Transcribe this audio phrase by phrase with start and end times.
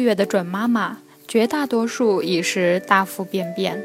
[0.00, 3.82] 月的准妈妈，绝大多数已是大腹便便，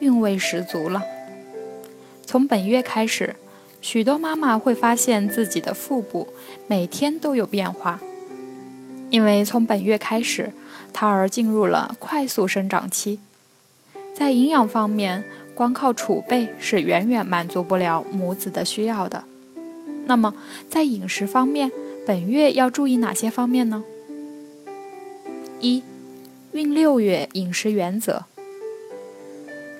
[0.00, 1.02] 韵味十足了。
[2.24, 3.36] 从本月开始，
[3.80, 6.28] 许多妈妈会发现自己的腹部
[6.66, 8.00] 每天都有变化，
[9.10, 10.52] 因为从本月开始，
[10.92, 13.18] 胎儿进入了快速生长期，
[14.14, 15.24] 在营养方面，
[15.54, 19.24] 光靠储备是远远满足不了母子的需要的。
[20.06, 20.34] 那么，
[20.70, 21.70] 在饮食方面，
[22.06, 23.84] 本月要注意哪些方面呢？
[25.62, 25.80] 一、
[26.50, 28.24] 孕六月饮食原则。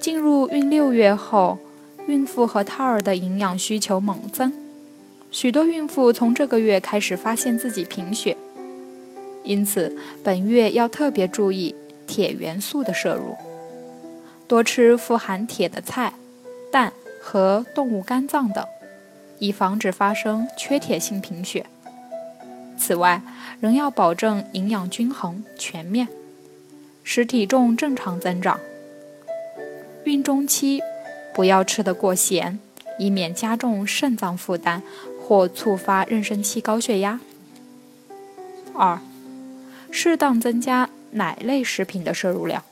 [0.00, 1.56] 进入孕六月后，
[2.08, 4.52] 孕妇和胎儿的营养需求猛增，
[5.30, 8.36] 许多孕妇从这个月开始发现自己贫血，
[9.44, 11.72] 因此本月要特别注意
[12.08, 13.36] 铁元素的摄入，
[14.48, 16.12] 多吃富含铁的菜、
[16.72, 18.64] 蛋和动物肝脏等，
[19.38, 21.66] 以防止发生缺铁性贫血。
[22.78, 23.20] 此外，
[23.60, 26.08] 仍要保证营养均衡全面，
[27.02, 28.60] 使体重正常增长。
[30.04, 30.80] 孕中期
[31.34, 32.58] 不要吃得过咸，
[32.98, 34.82] 以免加重肾脏负担
[35.20, 37.20] 或触发妊娠期高血压。
[38.74, 39.00] 二，
[39.90, 42.62] 适当增加奶类食品的摄入量。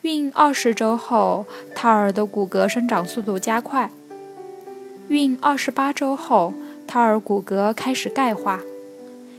[0.00, 3.90] 孕二十周后，胎儿的骨骼生长速度加快。
[5.08, 6.54] 孕二十八周后。
[6.92, 8.60] 胎儿骨骼开始钙化，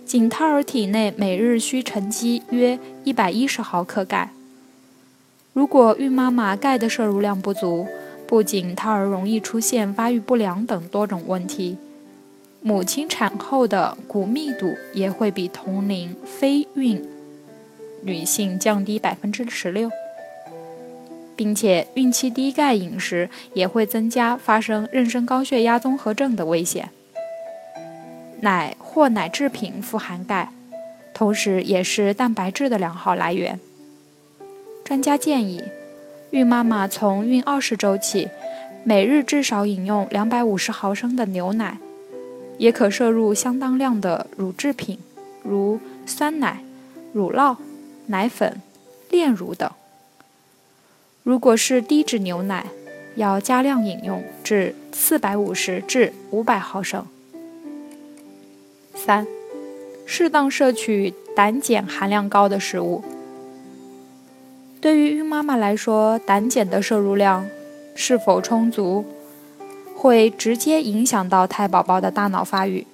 [0.07, 4.31] 仅胎儿体内每日需沉积约一百一十毫克钙。
[5.53, 7.85] 如果孕妈妈钙的摄入量不足，
[8.25, 11.77] 不仅胎儿容易出现发育不良等多种问题，
[12.63, 17.07] 母亲产后的骨密度也会比同龄非孕
[18.01, 19.91] 女性降低百分之十六，
[21.35, 26.89] 并且孕期低钙饮食也会增加发生妊娠高血压综合症的危险。
[28.43, 30.49] 奶或奶制品富含钙，
[31.13, 33.57] 同时也是蛋白质的良好来源。
[34.83, 35.63] 专家建议，
[36.31, 38.27] 孕妈妈从孕二十周起，
[38.83, 41.77] 每日至少饮用两百五十毫升的牛奶，
[42.57, 44.99] 也可摄入相当量的乳制品，
[45.41, 46.61] 如酸奶、
[47.13, 47.55] 乳酪、
[48.07, 48.61] 奶粉、
[49.09, 49.71] 炼乳等。
[51.23, 52.65] 如果是低脂牛奶，
[53.15, 57.07] 要加量饮用至四百五十至五百毫升。
[59.05, 59.27] 三，
[60.05, 63.03] 适当摄取胆碱含量高的食物。
[64.79, 67.45] 对于孕妈妈来说，胆碱的摄入量
[67.95, 69.03] 是否充足，
[69.93, 72.87] 会直接影响到胎宝宝的大脑发育。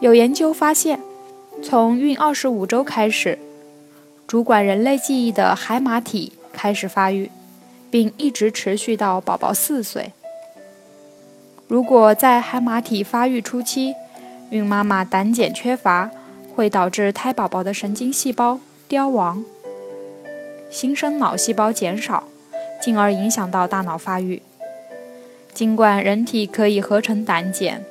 [0.00, 1.00] 有研究发现，
[1.62, 3.38] 从孕二十五周开始，
[4.26, 7.30] 主管人类记忆的海马体开始发育，
[7.90, 10.12] 并一直持续到宝宝四岁。
[11.68, 13.94] 如果在海马体发育初期，
[14.50, 16.10] 孕妈妈胆碱缺乏，
[16.54, 19.44] 会导致胎宝宝的神经细胞凋亡，
[20.70, 22.28] 新生脑细胞减少，
[22.80, 24.42] 进而影响到大脑发育。
[25.52, 27.82] 尽管人体可以合成胆碱，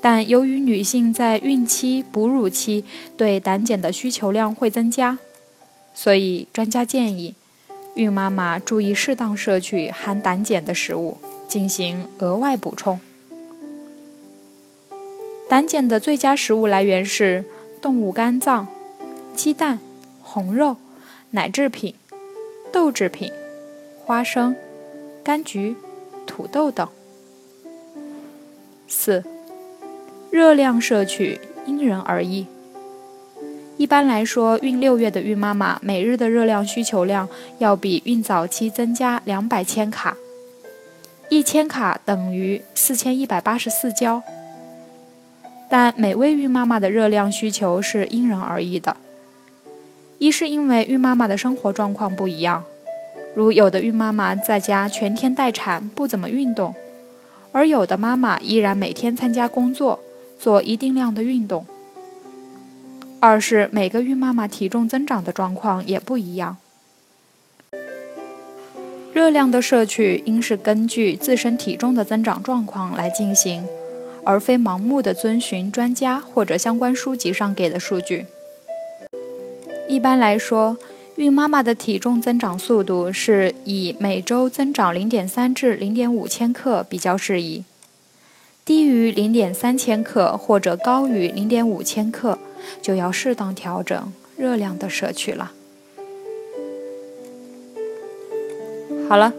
[0.00, 2.84] 但由于女性在孕期、哺乳期
[3.14, 5.18] 对胆碱的需求量会增加，
[5.92, 7.34] 所以专家建议
[7.94, 11.18] 孕妈妈注意适当摄取含胆碱的食物。
[11.48, 13.00] 进行额外补充。
[15.48, 17.44] 胆碱的最佳食物来源是
[17.80, 18.66] 动物肝脏、
[19.34, 19.78] 鸡蛋、
[20.20, 20.76] 红肉、
[21.30, 21.94] 奶制品、
[22.72, 23.30] 豆制品、
[24.04, 24.56] 花生、
[25.24, 25.76] 柑橘、
[26.26, 26.88] 土豆等。
[28.88, 29.24] 四、
[30.30, 32.46] 热量摄取因人而异。
[33.76, 37.28] 一般来说，孕六月的孕妈妈每日的热量需求量
[37.58, 40.16] 要比孕早期增加两百千卡。
[41.28, 44.22] 一千卡等于四千一百八十四焦，
[45.68, 48.96] 但每位孕妈妈的热量需求是因人而异的。
[50.18, 52.64] 一是因为孕妈妈的生活状况不一样，
[53.34, 56.74] 如有的孕妈妈在家全天待产，不怎么运动，
[57.50, 59.98] 而有的妈妈依然每天参加工作，
[60.38, 61.66] 做一定量的运动。
[63.18, 66.56] 二是每个孕妈妈体重增长的状况也不一样。
[69.16, 73.64] 热量的摄取应是根据自身体重的增长状况来进行，
[74.22, 78.26] 而非盲目的遵循专家或者相关书籍上给的数据。
[79.88, 80.76] 一般来说，
[81.14, 87.64] 孕妈妈的体重增长速度是以每周增长0.3至0.5千克比较适宜，
[88.66, 92.38] 低于0.3千克或者高于0.5千克，
[92.82, 95.52] 就要适当调整热量的摄取了。
[99.08, 99.32] 好了，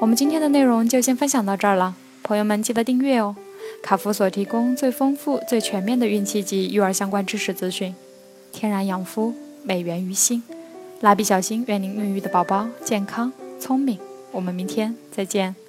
[0.00, 3.34] 我们今天的内容就先分享到这儿了，朋友们记得订阅哦。
[3.82, 7.94] 卡夫所提供最丰富、最全面的孕期及育儿相关知识资讯，
[8.52, 9.34] 天然养肤。
[9.66, 10.42] 美源于心，
[11.00, 13.98] 蜡笔小新，愿您孕育的宝宝健康聪明。
[14.30, 15.63] 我们明天再见。